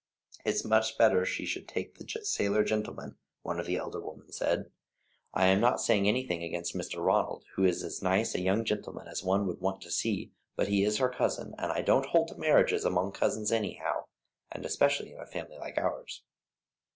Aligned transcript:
"It's 0.43 0.65
much 0.65 0.97
better 0.97 1.23
she 1.27 1.45
should 1.45 1.67
take 1.67 1.99
the 1.99 2.07
sailor 2.25 2.63
gentleman," 2.63 3.17
one 3.43 3.59
of 3.59 3.67
the 3.67 3.75
elder 3.77 4.01
women 4.01 4.31
said. 4.31 4.71
"I 5.31 5.45
am 5.45 5.59
not 5.59 5.79
saying 5.79 6.07
anything 6.07 6.41
against 6.41 6.73
Mr. 6.75 7.05
Ronald, 7.05 7.45
who 7.53 7.63
is 7.65 7.83
as 7.83 8.01
nice 8.01 8.33
a 8.33 8.41
young 8.41 8.65
gentleman 8.65 9.07
as 9.07 9.23
one 9.23 9.45
would 9.45 9.61
want 9.61 9.79
to 9.81 9.91
see, 9.91 10.31
but 10.55 10.69
he 10.69 10.83
is 10.83 10.97
her 10.97 11.09
cousin, 11.09 11.53
and 11.59 11.71
I 11.71 11.83
don't 11.83 12.07
hold 12.07 12.29
to 12.29 12.35
marriages 12.35 12.83
among 12.83 13.11
cousins 13.11 13.51
anyhow, 13.51 14.05
and 14.51 14.65
especially 14.65 15.11
in 15.13 15.19
a 15.19 15.27
family 15.27 15.59
like 15.59 15.77
ours." 15.77 16.23